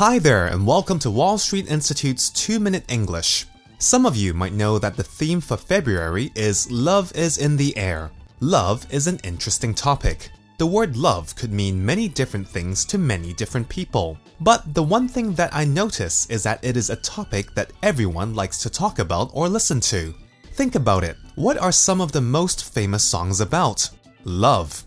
[0.00, 3.44] Hi there, and welcome to Wall Street Institute's 2 Minute English.
[3.76, 7.76] Some of you might know that the theme for February is Love is in the
[7.76, 8.10] Air.
[8.40, 10.30] Love is an interesting topic.
[10.56, 14.16] The word love could mean many different things to many different people.
[14.40, 18.34] But the one thing that I notice is that it is a topic that everyone
[18.34, 20.14] likes to talk about or listen to.
[20.54, 21.18] Think about it.
[21.34, 23.86] What are some of the most famous songs about?
[24.24, 24.82] Love.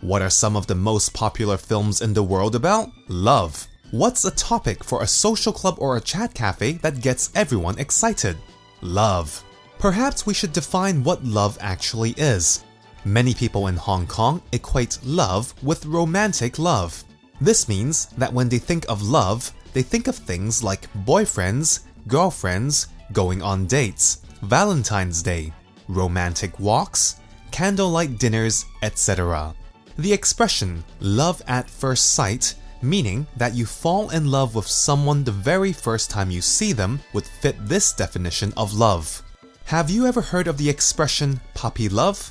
[0.00, 2.88] What are some of the most popular films in the world about?
[3.06, 3.68] Love.
[3.96, 8.36] What's a topic for a social club or a chat cafe that gets everyone excited?
[8.82, 9.42] Love.
[9.78, 12.62] Perhaps we should define what love actually is.
[13.06, 17.04] Many people in Hong Kong equate love with romantic love.
[17.40, 22.88] This means that when they think of love, they think of things like boyfriends, girlfriends,
[23.14, 25.54] going on dates, Valentine's Day,
[25.88, 27.16] romantic walks,
[27.50, 29.54] candlelight dinners, etc.
[29.96, 32.56] The expression love at first sight
[32.88, 37.00] meaning that you fall in love with someone the very first time you see them
[37.12, 39.22] would fit this definition of love.
[39.64, 42.30] Have you ever heard of the expression puppy love?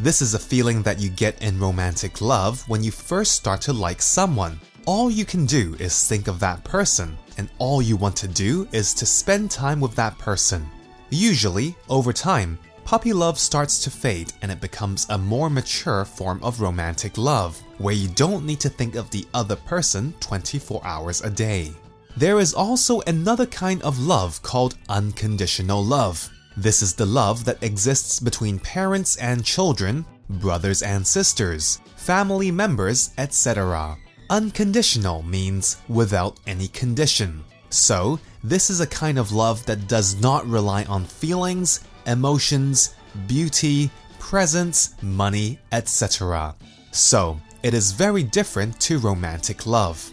[0.00, 3.72] This is a feeling that you get in romantic love when you first start to
[3.72, 4.58] like someone.
[4.84, 8.66] All you can do is think of that person, and all you want to do
[8.72, 10.68] is to spend time with that person.
[11.10, 16.42] Usually, over time, puppy love starts to fade and it becomes a more mature form
[16.42, 21.20] of romantic love, where you don't need to think of the other person 24 hours
[21.22, 21.72] a day.
[22.16, 26.28] There is also another kind of love called unconditional love.
[26.56, 33.12] This is the love that exists between parents and children, brothers and sisters, family members,
[33.16, 33.96] etc.
[34.28, 37.42] Unconditional means without any condition.
[37.70, 42.94] So, this is a kind of love that does not rely on feelings, emotions,
[43.26, 46.54] beauty, presence, money, etc.
[46.90, 50.10] So, it is very different to romantic love.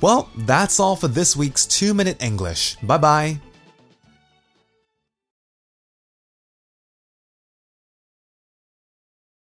[0.00, 2.76] Well, that's all for this week's 2 Minute English.
[2.82, 3.40] Bye bye.